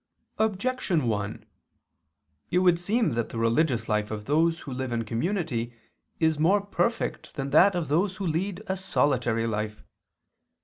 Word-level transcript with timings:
Objection 0.39 1.07
1: 1.07 1.45
It 2.49 2.57
would 2.57 2.79
seem 2.79 3.11
that 3.11 3.29
the 3.29 3.37
religious 3.37 3.87
life 3.87 4.09
of 4.09 4.25
those 4.25 4.61
who 4.61 4.73
live 4.73 4.91
in 4.91 5.05
community 5.05 5.75
is 6.19 6.39
more 6.39 6.59
perfect 6.59 7.35
than 7.35 7.51
that 7.51 7.75
of 7.75 7.87
those 7.87 8.15
who 8.15 8.25
lead 8.25 8.63
a 8.65 8.75
solitary 8.75 9.45
life. 9.45 9.83